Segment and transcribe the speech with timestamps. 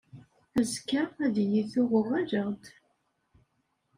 [0.59, 2.63] Azekka, ad iyi-tuɣ uɣaleɣ-d.